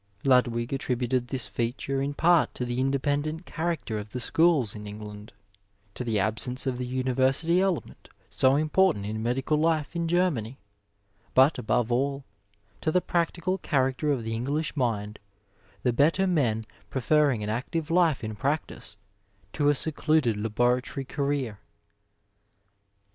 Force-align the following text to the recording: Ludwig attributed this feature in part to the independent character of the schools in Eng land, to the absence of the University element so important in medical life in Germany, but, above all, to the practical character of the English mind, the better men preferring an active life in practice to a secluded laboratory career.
Ludwig 0.23 0.73
attributed 0.73 1.27
this 1.27 1.45
feature 1.45 2.01
in 2.01 2.15
part 2.15 2.55
to 2.55 2.65
the 2.65 2.79
independent 2.79 3.45
character 3.45 3.99
of 3.99 4.09
the 4.09 4.19
schools 4.19 4.73
in 4.73 4.87
Eng 4.87 4.99
land, 5.01 5.31
to 5.93 6.03
the 6.03 6.17
absence 6.17 6.65
of 6.65 6.79
the 6.79 6.87
University 6.87 7.61
element 7.61 8.09
so 8.27 8.55
important 8.55 9.05
in 9.05 9.21
medical 9.21 9.59
life 9.59 9.95
in 9.95 10.07
Germany, 10.07 10.57
but, 11.35 11.59
above 11.59 11.91
all, 11.91 12.25
to 12.81 12.91
the 12.91 12.99
practical 12.99 13.59
character 13.59 14.11
of 14.11 14.23
the 14.23 14.33
English 14.33 14.75
mind, 14.75 15.19
the 15.83 15.93
better 15.93 16.25
men 16.25 16.63
preferring 16.89 17.43
an 17.43 17.49
active 17.51 17.91
life 17.91 18.23
in 18.23 18.35
practice 18.35 18.97
to 19.53 19.69
a 19.69 19.75
secluded 19.75 20.35
laboratory 20.35 21.05
career. 21.05 21.59